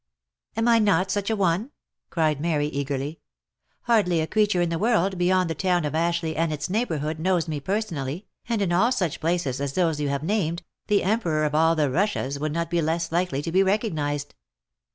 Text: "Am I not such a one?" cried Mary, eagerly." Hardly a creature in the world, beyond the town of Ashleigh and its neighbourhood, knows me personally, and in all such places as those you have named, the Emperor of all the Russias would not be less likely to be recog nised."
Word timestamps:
"Am 0.57 0.67
I 0.67 0.79
not 0.79 1.11
such 1.11 1.29
a 1.29 1.35
one?" 1.35 1.69
cried 2.09 2.41
Mary, 2.41 2.65
eagerly." 2.65 3.19
Hardly 3.83 4.19
a 4.19 4.25
creature 4.25 4.59
in 4.59 4.69
the 4.69 4.79
world, 4.79 5.15
beyond 5.15 5.47
the 5.47 5.53
town 5.53 5.85
of 5.85 5.93
Ashleigh 5.93 6.33
and 6.35 6.51
its 6.51 6.71
neighbourhood, 6.71 7.19
knows 7.19 7.47
me 7.47 7.59
personally, 7.59 8.25
and 8.49 8.63
in 8.63 8.71
all 8.71 8.91
such 8.91 9.19
places 9.19 9.61
as 9.61 9.73
those 9.73 10.01
you 10.01 10.09
have 10.09 10.23
named, 10.23 10.63
the 10.87 11.03
Emperor 11.03 11.45
of 11.45 11.53
all 11.53 11.75
the 11.75 11.87
Russias 11.91 12.39
would 12.39 12.51
not 12.51 12.71
be 12.71 12.81
less 12.81 13.11
likely 13.11 13.43
to 13.43 13.51
be 13.51 13.59
recog 13.61 13.93
nised." 13.93 14.31